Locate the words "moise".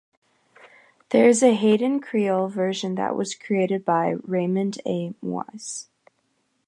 5.21-5.89